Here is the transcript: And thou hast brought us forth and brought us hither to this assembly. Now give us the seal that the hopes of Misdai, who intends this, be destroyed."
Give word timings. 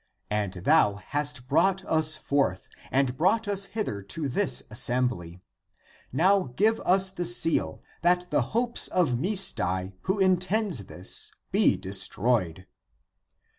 And 0.31 0.53
thou 0.53 0.95
hast 0.95 1.47
brought 1.47 1.85
us 1.85 2.15
forth 2.15 2.67
and 2.91 3.15
brought 3.15 3.47
us 3.47 3.65
hither 3.65 4.01
to 4.01 4.27
this 4.27 4.63
assembly. 4.71 5.43
Now 6.11 6.45
give 6.55 6.79
us 6.79 7.11
the 7.11 7.23
seal 7.23 7.83
that 8.01 8.31
the 8.31 8.41
hopes 8.57 8.87
of 8.87 9.13
Misdai, 9.19 9.93
who 10.05 10.17
intends 10.17 10.85
this, 10.85 11.31
be 11.51 11.77
destroyed." 11.77 12.65